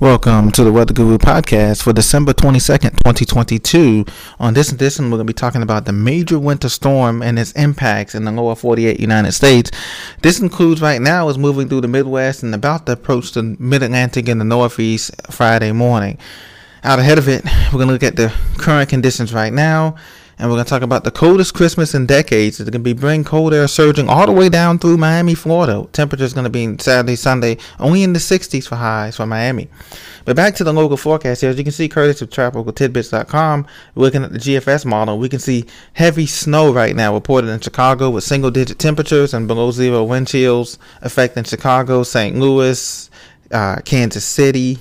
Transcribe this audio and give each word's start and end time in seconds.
Welcome 0.00 0.50
to 0.52 0.64
the 0.64 0.72
Weather 0.72 0.94
Guru 0.94 1.18
podcast 1.18 1.82
for 1.82 1.92
December 1.92 2.32
22nd, 2.32 2.96
2022. 3.04 4.06
On 4.38 4.54
this 4.54 4.72
edition, 4.72 5.04
we're 5.10 5.18
going 5.18 5.26
to 5.26 5.30
be 5.30 5.34
talking 5.34 5.60
about 5.60 5.84
the 5.84 5.92
major 5.92 6.38
winter 6.38 6.70
storm 6.70 7.22
and 7.22 7.38
its 7.38 7.52
impacts 7.52 8.14
in 8.14 8.24
the 8.24 8.32
lower 8.32 8.54
48 8.54 8.98
United 8.98 9.32
States. 9.32 9.70
This 10.22 10.40
includes 10.40 10.80
right 10.80 11.02
now 11.02 11.28
is 11.28 11.36
moving 11.36 11.68
through 11.68 11.82
the 11.82 11.88
Midwest 11.88 12.42
and 12.42 12.54
about 12.54 12.86
to 12.86 12.92
approach 12.92 13.32
the 13.32 13.42
Mid 13.42 13.82
Atlantic 13.82 14.26
and 14.30 14.40
the 14.40 14.46
Northeast 14.46 15.10
Friday 15.30 15.70
morning. 15.70 16.16
Out 16.82 16.98
ahead 16.98 17.18
of 17.18 17.28
it, 17.28 17.44
we're 17.44 17.72
going 17.72 17.88
to 17.88 17.92
look 17.92 18.02
at 18.02 18.16
the 18.16 18.32
current 18.56 18.88
conditions 18.88 19.34
right 19.34 19.52
now 19.52 19.96
and 20.40 20.48
we're 20.48 20.56
going 20.56 20.64
to 20.64 20.70
talk 20.70 20.80
about 20.80 21.04
the 21.04 21.10
coldest 21.10 21.52
Christmas 21.52 21.94
in 21.94 22.06
decades. 22.06 22.60
It's 22.60 22.70
going 22.70 22.82
to 22.82 22.94
be 22.94 22.94
bring 22.94 23.24
cold 23.24 23.52
air 23.52 23.68
surging 23.68 24.08
all 24.08 24.24
the 24.24 24.32
way 24.32 24.48
down 24.48 24.78
through 24.78 24.96
Miami, 24.96 25.34
Florida. 25.34 25.86
Temperature 25.92 26.24
is 26.24 26.32
going 26.32 26.44
to 26.44 26.50
be 26.50 26.82
Saturday, 26.82 27.14
Sunday, 27.14 27.58
only 27.78 28.02
in 28.02 28.14
the 28.14 28.18
60s 28.18 28.66
for 28.66 28.76
highs 28.76 29.16
for 29.16 29.26
Miami. 29.26 29.68
But 30.24 30.36
back 30.36 30.54
to 30.54 30.64
the 30.64 30.72
local 30.72 30.96
forecast 30.96 31.42
here, 31.42 31.50
as 31.50 31.58
you 31.58 31.64
can 31.64 31.74
see, 31.74 31.90
Curtis 31.90 32.22
of 32.22 32.30
TropicalTidbits.com, 32.30 33.66
looking 33.96 34.24
at 34.24 34.32
the 34.32 34.38
GFS 34.38 34.86
model, 34.86 35.18
we 35.18 35.28
can 35.28 35.40
see 35.40 35.66
heavy 35.92 36.24
snow 36.24 36.72
right 36.72 36.96
now 36.96 37.12
reported 37.12 37.48
in 37.48 37.60
Chicago 37.60 38.08
with 38.08 38.24
single 38.24 38.50
digit 38.50 38.78
temperatures 38.78 39.34
and 39.34 39.46
below 39.46 39.70
zero 39.70 40.04
wind 40.04 40.28
chills 40.28 40.78
affecting 41.02 41.44
Chicago, 41.44 42.02
St. 42.02 42.34
Louis, 42.36 43.10
uh, 43.50 43.76
Kansas 43.84 44.24
City, 44.24 44.78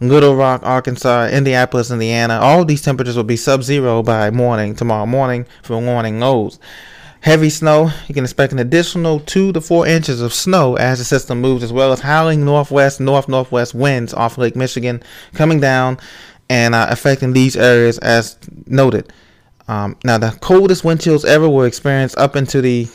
Little 0.00 0.34
Rock, 0.36 0.62
Arkansas, 0.64 1.28
Indianapolis, 1.28 1.90
Indiana. 1.90 2.38
All 2.40 2.64
these 2.64 2.82
temperatures 2.82 3.16
will 3.16 3.24
be 3.24 3.36
sub-zero 3.36 4.02
by 4.02 4.30
morning 4.30 4.74
tomorrow 4.74 5.06
morning 5.06 5.46
for 5.62 5.80
morning 5.80 6.20
lows. 6.20 6.58
Heavy 7.20 7.48
snow, 7.48 7.90
you 8.06 8.14
can 8.14 8.24
expect 8.24 8.52
an 8.52 8.58
additional 8.58 9.18
two 9.18 9.50
to 9.52 9.60
four 9.60 9.86
inches 9.86 10.20
of 10.20 10.34
snow 10.34 10.76
as 10.76 10.98
the 10.98 11.04
system 11.04 11.40
moves, 11.40 11.62
as 11.62 11.72
well 11.72 11.90
as 11.90 12.00
howling 12.00 12.44
northwest, 12.44 13.00
north 13.00 13.28
northwest 13.28 13.74
winds 13.74 14.12
off 14.12 14.36
Lake 14.36 14.54
Michigan 14.54 15.02
coming 15.32 15.58
down 15.58 15.98
and 16.50 16.74
uh, 16.74 16.86
affecting 16.90 17.32
these 17.32 17.56
areas 17.56 17.96
as 17.98 18.36
noted. 18.66 19.10
Um, 19.68 19.96
now, 20.04 20.18
the 20.18 20.36
coldest 20.42 20.84
wind 20.84 21.00
chills 21.00 21.24
ever 21.24 21.48
were 21.48 21.66
experienced 21.66 22.18
up 22.18 22.36
into 22.36 22.60
the 22.60 22.88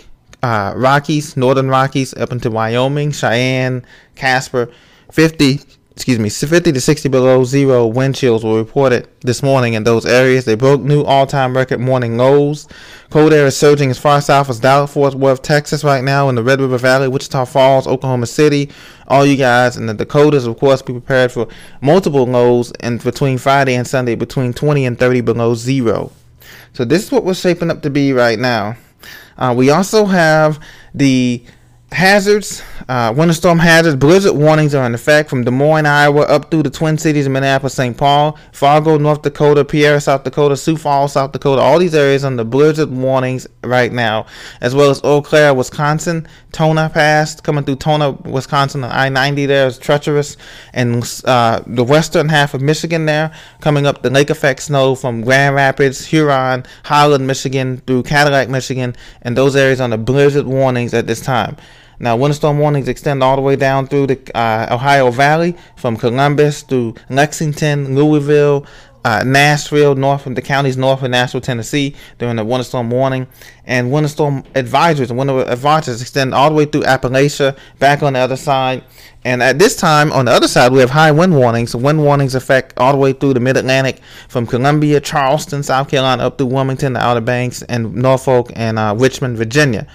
uh, 0.44 0.74
Rockies, 0.76 1.36
northern 1.36 1.68
Rockies, 1.68 2.14
up 2.14 2.32
into 2.32 2.52
Wyoming, 2.52 3.12
Cheyenne, 3.12 3.84
Casper, 4.14 4.70
50 5.12 5.60
excuse 6.00 6.18
me, 6.18 6.30
50 6.30 6.72
to 6.72 6.80
60 6.80 7.10
below 7.10 7.44
zero 7.44 7.86
wind 7.86 8.16
chills 8.16 8.42
were 8.42 8.56
reported 8.56 9.06
this 9.20 9.44
morning 9.44 9.74
in 9.74 9.84
those 9.84 10.06
areas. 10.06 10.46
They 10.46 10.56
broke 10.56 10.80
new 10.80 11.04
all-time 11.04 11.54
record 11.54 11.82
morning 11.82 12.16
lows. 12.16 12.70
Cold 13.10 13.34
air 13.34 13.48
is 13.48 13.58
surging 13.58 13.92
as 13.92 14.00
far 14.00 14.22
south 14.22 14.50
as 14.50 14.62
Dallas, 14.62 14.94
Fort 14.94 15.14
Worth, 15.14 15.42
Texas 15.42 15.84
right 15.84 16.02
now 16.02 16.30
in 16.30 16.36
the 16.36 16.42
Red 16.42 16.62
River 16.62 16.78
Valley, 16.78 17.10
Wichita 17.10 17.44
Falls, 17.44 17.86
Oklahoma 17.86 18.28
City. 18.28 18.70
All 19.10 19.26
you 19.26 19.36
guys 19.36 19.76
in 19.76 19.88
the 19.88 19.94
Dakotas, 19.94 20.48
of 20.48 20.58
course, 20.58 20.82
be 20.82 20.94
prepared 20.94 21.34
for 21.34 21.50
multiple 21.82 22.26
lows 22.26 22.72
and 22.80 23.04
between 23.04 23.38
Friday 23.38 23.76
and 23.76 23.86
Sunday 23.86 24.16
between 24.16 24.54
20 24.54 24.86
and 24.86 24.98
30 24.98 25.20
below 25.20 25.54
zero. 25.54 26.14
So 26.72 26.86
this 26.86 27.04
is 27.04 27.12
what 27.12 27.26
we're 27.26 27.34
shaping 27.34 27.70
up 27.70 27.82
to 27.82 27.90
be 27.90 28.14
right 28.14 28.40
now. 28.40 28.78
Uh, 29.38 29.54
we 29.54 29.70
also 29.70 30.06
have 30.06 30.64
the 30.94 31.44
hazards, 31.92 32.62
uh, 32.88 33.14
winter 33.16 33.34
storm 33.34 33.60
hazards, 33.60 33.96
blizzard 33.96 34.36
warnings 34.36 34.76
are 34.76 34.86
in 34.86 34.94
effect 34.94 35.30
from 35.30 35.44
Des 35.44 35.52
Moines, 35.52 35.86
Iowa, 35.86 36.22
up 36.22 36.52
through 36.52 36.64
the 36.64 36.70
Twin 36.70 36.98
Cities, 36.98 37.28
Minneapolis, 37.28 37.74
St. 37.74 37.98
Paul, 37.98 38.38
Fargo, 38.52 38.98
North 38.98 39.24
Dakota, 39.24 39.66
Pierre, 39.66 40.00
South 40.00 40.24
Dakota, 40.24 40.56
Sioux 40.56 40.78
Falls, 40.78 41.14
South 41.14 41.32
Dakota. 41.32 41.62
All 41.62 41.80
these 41.80 41.96
areas 41.96 42.24
under 42.24 42.44
blizzard 42.44 42.92
warnings 42.92 43.48
right 43.64 43.92
now, 43.92 44.28
as 44.62 44.76
well 44.76 44.90
as 44.92 45.02
Eau 45.04 45.22
Claire, 45.22 45.54
Wisconsin, 45.54 46.28
Tomah 46.52 46.90
Pass 46.90 47.40
coming 47.42 47.64
through 47.64 47.78
Tomah, 47.78 48.12
Wisconsin. 48.24 48.84
On 48.84 48.92
I 48.92 49.10
90 49.10 49.48
there 49.48 49.68
is 49.68 49.78
treacherous, 49.78 50.38
and 50.74 51.04
uh, 51.26 51.62
the 51.66 51.84
western 51.84 52.30
half 52.30 52.54
of 52.54 52.62
Michigan 52.62 53.06
there, 53.06 53.32
coming 53.62 53.86
up 53.86 54.04
the 54.04 54.10
lake 54.10 54.30
effect 54.30 54.62
snow 54.62 54.96
from 54.96 55.22
Grand 55.22 55.56
Rapids, 55.56 56.06
Huron, 56.06 56.66
Holland, 56.84 57.26
Michigan, 57.26 57.82
through 57.88 58.04
Cadillac, 58.04 58.48
Michigan, 58.50 58.96
and 59.24 59.36
those 59.36 59.56
areas 59.56 59.82
under 59.82 59.98
blizzard 59.98 60.46
warnings 60.46 60.94
at 60.94 61.08
this 61.08 61.22
time. 61.22 61.58
Now, 62.00 62.16
winter 62.16 62.34
storm 62.34 62.60
warnings 62.60 62.88
extend 62.88 63.22
all 63.22 63.36
the 63.36 63.42
way 63.42 63.56
down 63.56 63.88
through 63.88 64.08
the 64.08 64.38
uh, 64.38 64.68
Ohio 64.72 65.12
Valley, 65.12 65.56
from 65.76 65.98
Columbus 65.98 66.64
through 66.64 66.96
Lexington, 67.10 67.96
Louisville, 67.96 68.66
uh, 69.06 69.24
Nashville, 69.26 69.96
north 69.96 70.26
of 70.26 70.36
the 70.36 70.42
counties 70.42 70.78
north 70.78 71.02
of 71.04 71.12
Nashville, 71.12 71.42
Tennessee, 71.42 71.96
during 72.18 72.36
the 72.36 72.44
winter 72.44 72.64
storm 72.64 72.90
warning, 72.90 73.28
and 73.66 73.92
winter 73.92 74.10
storm 74.10 74.44
advisories 74.56 75.10
and 75.10 75.18
winter 75.18 75.34
advisories 75.46 76.02
extend 76.02 76.34
all 76.34 76.50
the 76.50 76.56
way 76.56 76.66
through 76.66 76.82
Appalachia, 76.82 77.58
back 77.80 78.04
on 78.04 78.14
the 78.14 78.20
other 78.20 78.36
side. 78.36 78.84
And 79.26 79.44
at 79.44 79.60
this 79.60 79.76
time, 79.76 80.12
on 80.14 80.26
the 80.26 80.32
other 80.32 80.48
side, 80.48 80.72
we 80.72 80.80
have 80.80 80.90
high 80.90 81.12
wind 81.12 81.36
warnings. 81.36 81.76
Wind 81.76 82.02
warnings 82.02 82.36
affect 82.36 82.78
all 82.78 82.94
the 82.94 82.98
way 82.98 83.12
through 83.14 83.34
the 83.34 83.40
Mid 83.40 83.58
Atlantic, 83.58 84.00
from 84.28 84.46
Columbia, 84.48 85.00
Charleston, 85.00 85.64
South 85.64 85.90
Carolina, 85.90 86.24
up 86.24 86.38
through 86.38 86.48
Wilmington, 86.48 86.94
the 86.94 87.00
Outer 87.00 87.22
Banks, 87.22 87.62
and 87.64 87.96
Norfolk 87.96 88.52
and 88.56 88.80
uh, 88.80 88.96
Richmond, 88.98 89.38
Virginia. 89.38 89.88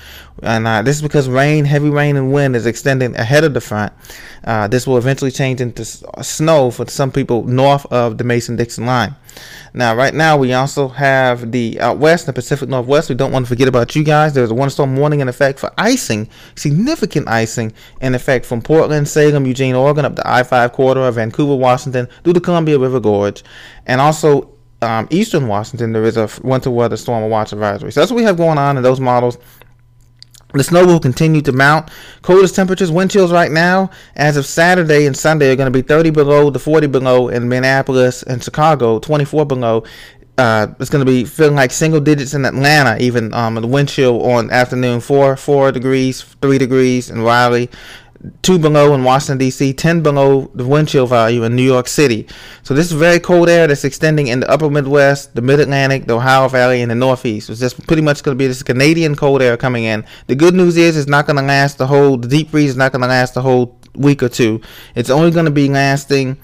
And 0.43 0.67
uh, 0.67 0.83
this 0.83 0.97
is 0.97 1.03
because 1.03 1.29
rain, 1.29 1.65
heavy 1.65 1.89
rain, 1.89 2.17
and 2.17 2.33
wind 2.33 2.57
is 2.57 2.67
extending 2.67 3.15
ahead 3.17 3.45
of 3.45 3.55
the 3.55 3.61
front. 3.61 3.93
Uh, 4.43 4.67
this 4.67 4.87
will 4.87 4.99
eventually 4.99 5.31
change 5.31 5.61
into 5.61 5.85
snow 5.85 6.71
for 6.71 6.87
some 6.89 7.13
people 7.13 7.45
north 7.45 7.87
of 7.87 8.19
the 8.19 8.25
Mason 8.25 8.57
Dixon 8.57 8.85
line. 8.85 9.15
Now, 9.73 9.95
right 9.95 10.15
now, 10.15 10.37
we 10.37 10.53
also 10.53 10.89
have 10.89 11.51
the 11.51 11.81
out 11.81 11.99
west, 11.99 12.27
the 12.27 12.33
Pacific 12.33 12.69
Northwest. 12.69 13.09
We 13.09 13.15
don't 13.15 13.33
want 13.33 13.47
to 13.47 13.49
forget 13.49 13.69
about 13.69 13.95
you 13.97 14.05
guys. 14.05 14.33
There's 14.35 14.51
a 14.51 14.55
one 14.55 14.71
storm 14.71 14.97
warning 14.97 15.21
in 15.21 15.29
effect 15.29 15.59
for 15.59 15.73
icing, 15.79 16.29
significant 16.57 17.29
icing 17.29 17.73
in 18.01 18.15
effect 18.15 18.45
from 18.45 18.61
Portland, 18.61 19.09
Salem, 19.09 19.47
Eugene, 19.47 19.75
Oregon, 19.75 20.05
up 20.05 20.17
the 20.17 20.29
I 20.29 20.43
5 20.43 20.73
corridor, 20.73 21.11
Vancouver, 21.11 21.57
Washington, 21.57 22.09
through 22.23 22.35
the 22.35 22.41
Columbia 22.41 22.79
River 22.79 23.01
Gorge, 23.01 23.43
and 23.87 24.01
also 24.01 24.55
um, 24.83 25.09
eastern 25.11 25.49
Washington, 25.49 25.93
there 25.93 26.05
is 26.05 26.17
a 26.17 26.29
winter 26.43 26.71
weather 26.71 26.97
storm 26.97 27.29
watch 27.31 27.53
advisory. 27.53 27.91
So 27.91 28.01
that's 28.01 28.13
what 28.13 28.19
we 28.19 28.25
have 28.25 28.37
going 28.37 28.59
on 28.59 28.77
in 28.77 28.83
those 28.83 29.01
models. 29.01 29.39
The 30.55 30.63
snow 30.63 30.87
will 30.87 31.01
continue 31.01 31.43
to 31.43 31.53
mount. 31.53 31.91
Coldest 32.23 32.55
temperatures, 32.55 32.89
wind 32.89 33.11
chills 33.11 33.33
right 33.33 33.51
now, 33.51 33.91
as 34.15 34.37
of 34.37 34.47
Saturday 34.47 35.05
and 35.05 35.17
Sunday, 35.17 35.51
are 35.51 35.57
going 35.57 35.73
to 35.73 35.77
be 35.77 35.83
30 35.83 36.11
below 36.11 36.49
to 36.49 36.59
40 36.61 36.87
below 36.87 37.29
in 37.29 37.49
Minneapolis 37.49 38.23
and 38.23 38.43
Chicago, 38.43 39.01
24 39.01 39.47
below. 39.47 39.83
Uh, 40.39 40.69
it's 40.79 40.91
going 40.91 41.05
to 41.05 41.11
be 41.11 41.25
feeling 41.25 41.57
like 41.57 41.73
single 41.73 42.01
digits 42.01 42.35
in 42.35 42.45
Atlanta, 42.45 43.01
even 43.03 43.35
um, 43.35 43.57
the 43.57 43.67
wind 43.67 43.89
chill 43.89 44.23
on 44.25 44.51
afternoon, 44.53 45.01
4, 45.01 45.37
4 45.37 45.73
degrees, 45.73 46.23
3 46.23 46.59
degrees 46.59 47.11
in 47.11 47.23
Raleigh, 47.23 47.69
two 48.43 48.59
below 48.59 48.95
in 48.95 49.05
Washington 49.05 49.39
D.C., 49.39 49.73
ten 49.75 50.03
below 50.03 50.51
the 50.55 50.67
wind 50.67 50.89
chill 50.89 51.07
value 51.07 51.45
in 51.45 51.55
New 51.57 51.63
York 51.63 51.89
City. 51.89 52.27
So 52.63 52.75
this 52.75 52.87
is 52.87 52.93
very 52.93 53.21
cold 53.21 53.49
air 53.49 53.67
that's 53.67 53.85
extending 53.85 54.29
in 54.29 54.41
the 54.41 54.51
upper 54.51 54.71
Midwest, 54.71 55.35
the 55.35 55.43
Mid 55.43 55.61
Atlantic, 55.61 56.07
the 56.07 56.17
Ohio 56.17 56.49
Valley, 56.49 56.83
and 56.83 56.91
the 56.91 56.95
Northeast. 56.95 57.51
It's 57.51 57.61
just 57.61 57.87
pretty 57.87 58.03
much 58.03 58.23
going 58.23 58.37
to 58.37 58.39
be 58.39 58.47
this 58.47 58.63
Canadian 58.63 59.15
cold 59.15 59.43
air 59.43 59.57
coming 59.57 59.85
in. 59.85 60.05
The 60.27 60.35
good 60.35 60.55
news 60.55 60.77
is 60.77 60.97
it's 60.97 61.09
not 61.09 61.27
going 61.27 61.37
to 61.37 61.43
last 61.43 61.79
the 61.79 61.87
whole. 61.87 62.17
The 62.17 62.29
deep 62.29 62.51
freeze 62.51 62.71
is 62.71 62.77
not 62.77 62.93
going 62.93 63.03
to 63.03 63.09
last 63.09 63.35
the 63.35 63.43
whole 63.43 63.79
week 63.95 64.23
or 64.23 64.29
two. 64.29 64.61
It's 64.95 65.11
only 65.11 65.31
going 65.31 65.47
to 65.47 65.51
be 65.51 65.69
lasting. 65.69 66.39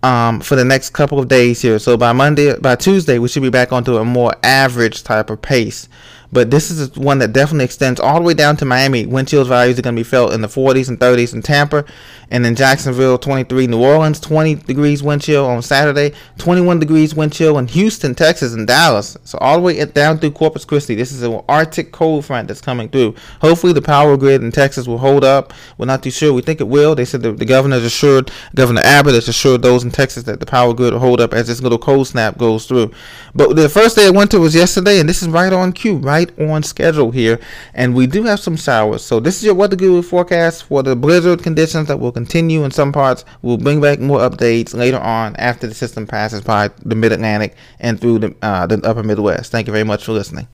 Um, 0.00 0.40
for 0.40 0.54
the 0.54 0.64
next 0.64 0.90
couple 0.90 1.18
of 1.18 1.26
days 1.26 1.60
here. 1.60 1.80
So 1.80 1.96
by 1.96 2.12
Monday, 2.12 2.56
by 2.56 2.76
Tuesday, 2.76 3.18
we 3.18 3.26
should 3.26 3.42
be 3.42 3.50
back 3.50 3.72
onto 3.72 3.96
a 3.96 4.04
more 4.04 4.32
average 4.44 5.02
type 5.02 5.28
of 5.28 5.42
pace. 5.42 5.88
But 6.30 6.50
this 6.50 6.70
is 6.70 6.94
one 6.96 7.18
that 7.20 7.32
definitely 7.32 7.64
extends 7.64 8.00
all 8.00 8.16
the 8.16 8.22
way 8.22 8.34
down 8.34 8.56
to 8.58 8.64
Miami. 8.64 9.06
Wind 9.06 9.28
chills 9.28 9.48
values 9.48 9.78
are 9.78 9.82
going 9.82 9.96
to 9.96 10.00
be 10.00 10.04
felt 10.04 10.34
in 10.34 10.42
the 10.42 10.48
40s 10.48 10.88
and 10.88 11.00
30s 11.00 11.32
in 11.32 11.40
Tampa. 11.40 11.84
And 12.30 12.44
in 12.44 12.54
Jacksonville, 12.54 13.16
23. 13.16 13.66
New 13.66 13.82
Orleans, 13.82 14.20
20 14.20 14.56
degrees 14.56 15.02
wind 15.02 15.22
chill 15.22 15.46
on 15.46 15.62
Saturday. 15.62 16.14
21 16.36 16.78
degrees 16.78 17.14
wind 17.14 17.32
chill 17.32 17.56
in 17.56 17.66
Houston, 17.68 18.14
Texas, 18.14 18.52
and 18.52 18.66
Dallas. 18.66 19.16
So 19.24 19.38
all 19.38 19.56
the 19.56 19.62
way 19.62 19.82
down 19.86 20.18
through 20.18 20.32
Corpus 20.32 20.66
Christi. 20.66 20.94
This 20.94 21.12
is 21.12 21.22
an 21.22 21.40
Arctic 21.48 21.92
cold 21.92 22.26
front 22.26 22.48
that's 22.48 22.60
coming 22.60 22.90
through. 22.90 23.14
Hopefully 23.40 23.72
the 23.72 23.80
power 23.80 24.18
grid 24.18 24.42
in 24.42 24.52
Texas 24.52 24.86
will 24.86 24.98
hold 24.98 25.24
up. 25.24 25.54
We're 25.78 25.86
not 25.86 26.02
too 26.02 26.10
sure. 26.10 26.34
We 26.34 26.42
think 26.42 26.60
it 26.60 26.68
will. 26.68 26.94
They 26.94 27.06
said 27.06 27.22
the, 27.22 27.32
the 27.32 27.46
governor's 27.46 27.84
assured, 27.84 28.30
Governor 28.54 28.82
Abbott 28.84 29.14
has 29.14 29.28
assured 29.28 29.62
those 29.62 29.82
in 29.88 29.92
Texas 29.92 30.24
that 30.24 30.40
the 30.40 30.46
power 30.46 30.74
grid 30.74 30.92
will 30.92 31.00
hold 31.00 31.20
up 31.20 31.32
as 31.32 31.46
this 31.46 31.62
little 31.62 31.78
cold 31.78 32.06
snap 32.06 32.38
goes 32.38 32.66
through. 32.66 32.92
But 33.34 33.56
the 33.56 33.68
first 33.68 33.96
day 33.96 34.08
of 34.08 34.14
winter 34.14 34.38
was 34.38 34.54
yesterday, 34.54 35.00
and 35.00 35.08
this 35.08 35.22
is 35.22 35.28
right 35.28 35.52
on 35.52 35.72
cue, 35.72 35.96
right 35.96 36.30
on 36.38 36.62
schedule 36.62 37.10
here, 37.10 37.40
and 37.74 37.94
we 37.94 38.06
do 38.06 38.24
have 38.24 38.40
some 38.40 38.56
showers. 38.56 39.02
So 39.02 39.18
this 39.18 39.36
is 39.36 39.44
your 39.44 39.54
weather 39.54 39.76
guru 39.76 40.02
forecast 40.02 40.64
for 40.64 40.82
the 40.82 40.94
blizzard 40.94 41.42
conditions 41.42 41.88
that 41.88 41.98
will 41.98 42.12
continue 42.12 42.64
in 42.64 42.70
some 42.70 42.92
parts. 42.92 43.24
We'll 43.42 43.56
bring 43.56 43.80
back 43.80 43.98
more 43.98 44.20
updates 44.20 44.74
later 44.74 44.98
on 44.98 45.34
after 45.36 45.66
the 45.66 45.74
system 45.74 46.06
passes 46.06 46.42
by 46.42 46.68
the 46.84 46.94
Mid 46.94 47.12
Atlantic 47.12 47.56
and 47.80 48.00
through 48.00 48.18
the, 48.18 48.36
uh, 48.42 48.66
the 48.66 48.80
Upper 48.84 49.02
Midwest. 49.02 49.50
Thank 49.50 49.66
you 49.66 49.72
very 49.72 49.84
much 49.84 50.04
for 50.04 50.12
listening. 50.12 50.48